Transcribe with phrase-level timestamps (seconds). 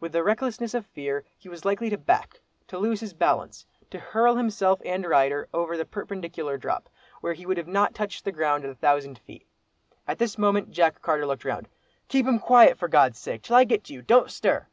[0.00, 4.80] With the recklessness of fear, he was likely to back—to lose his balance—to hurl himself
[4.86, 6.88] and rider over the perpendicular drop,
[7.20, 9.46] where he would not have touched ground at a thousand feet.
[10.08, 11.68] At this moment Jack Carter looked round.
[12.08, 13.42] "Keep him quiet, for God's sake!
[13.42, 14.66] till I get to you—don't stir!"